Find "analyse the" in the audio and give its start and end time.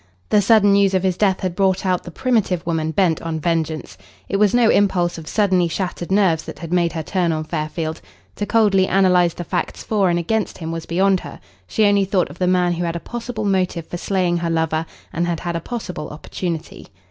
8.87-9.43